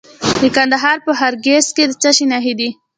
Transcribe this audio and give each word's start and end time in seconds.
د 0.41 0.43
کندهار 0.55 0.97
په 1.05 1.11
خاکریز 1.19 1.65
کې 1.75 1.83
د 1.87 1.91
څه 2.01 2.09
شي 2.17 2.25
نښې 2.31 2.53
دي؟ 2.59 2.69